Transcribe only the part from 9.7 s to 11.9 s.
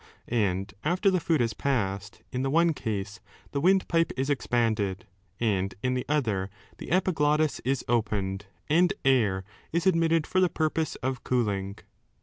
is admitted for the purpose of cooling.